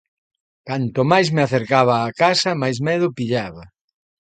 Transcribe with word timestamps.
Canto 0.69 1.01
máis 1.11 1.27
me 1.35 1.41
acercaba 1.43 1.95
á 2.05 2.07
casa 2.21 2.51
máis 2.61 2.77
medo 2.89 3.07
pillaba. 3.17 3.63